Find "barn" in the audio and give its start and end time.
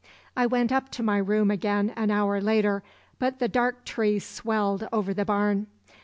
5.25-5.67